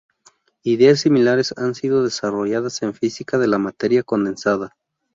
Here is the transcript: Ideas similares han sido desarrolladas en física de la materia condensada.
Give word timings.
Ideas 0.63 0.99
similares 0.99 1.53
han 1.57 1.75
sido 1.75 2.03
desarrolladas 2.03 2.81
en 2.81 2.95
física 2.95 3.37
de 3.37 3.45
la 3.45 3.59
materia 3.59 4.01
condensada. 4.01 4.75